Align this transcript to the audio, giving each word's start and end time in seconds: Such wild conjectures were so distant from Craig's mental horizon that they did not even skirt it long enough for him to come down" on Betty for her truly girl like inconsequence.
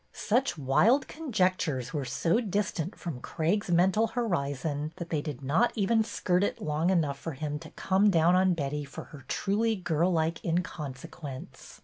Such 0.13 0.57
wild 0.57 1.07
conjectures 1.07 1.93
were 1.93 2.05
so 2.05 2.39
distant 2.41 2.95
from 2.97 3.19
Craig's 3.21 3.69
mental 3.69 4.07
horizon 4.07 4.93
that 4.95 5.11
they 5.11 5.21
did 5.21 5.43
not 5.43 5.71
even 5.75 6.03
skirt 6.03 6.43
it 6.43 6.59
long 6.59 6.89
enough 6.89 7.19
for 7.19 7.33
him 7.33 7.59
to 7.59 7.69
come 7.69 8.09
down" 8.09 8.35
on 8.35 8.55
Betty 8.55 8.83
for 8.83 9.03
her 9.13 9.23
truly 9.27 9.75
girl 9.75 10.11
like 10.11 10.43
inconsequence. 10.43 11.79